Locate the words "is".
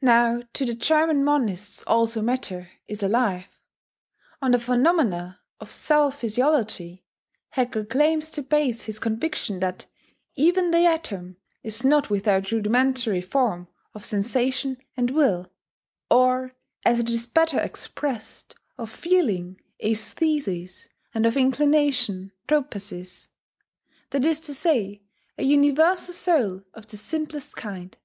2.86-3.02, 11.64-11.82, 17.10-17.26, 24.24-24.38